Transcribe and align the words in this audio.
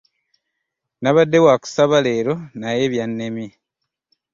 Nabadde 1.01 1.37
wa 1.45 1.53
kusaba 1.61 1.97
leero 2.05 2.35
naye 2.59 2.83
byannemye. 2.91 3.49